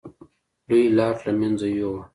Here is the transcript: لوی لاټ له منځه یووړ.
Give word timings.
لوی 0.67 0.83
لاټ 0.97 1.17
له 1.27 1.31
منځه 1.39 1.67
یووړ. 1.77 1.99